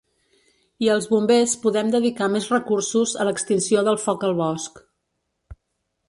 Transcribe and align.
I 0.85 0.87
els 0.93 1.07
bombers 1.09 1.51
podem 1.65 1.91
dedicar 1.95 2.29
més 2.35 2.47
recursos 2.53 3.13
a 3.23 3.27
l’extinció 3.27 3.83
del 3.89 3.99
foc 4.05 4.25
al 4.29 4.33
bosc. 4.39 4.81